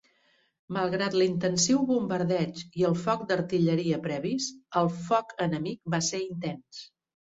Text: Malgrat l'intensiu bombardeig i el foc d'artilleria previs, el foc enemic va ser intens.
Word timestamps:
Malgrat 0.77 1.17
l'intensiu 1.21 1.83
bombardeig 1.89 2.63
i 2.83 2.87
el 2.91 2.97
foc 3.03 3.23
d'artilleria 3.33 4.01
previs, 4.09 4.49
el 4.83 4.93
foc 5.11 5.37
enemic 5.49 5.83
va 5.97 6.05
ser 6.13 6.27
intens. 6.31 6.83